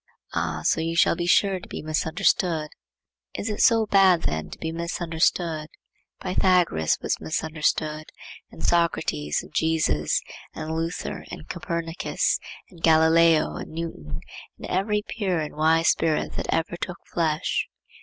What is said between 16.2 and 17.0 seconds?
that ever took